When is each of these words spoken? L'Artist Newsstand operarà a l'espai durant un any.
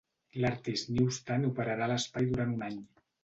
L'Artist 0.43 0.89
Newsstand 0.95 1.49
operarà 1.51 1.85
a 1.87 1.91
l'espai 1.93 2.27
durant 2.31 2.57
un 2.57 2.67
any. 2.71 2.81